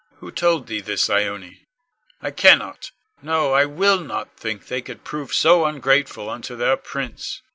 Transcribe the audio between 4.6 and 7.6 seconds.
they could prove so ungrateful unto their prince. Ione.